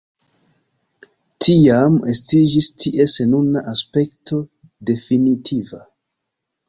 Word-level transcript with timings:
Tiam 1.45 1.99
estiĝis 2.13 2.69
ties 2.85 3.17
nuna 3.35 3.63
aspekto 3.75 4.41
definitiva. 4.93 5.83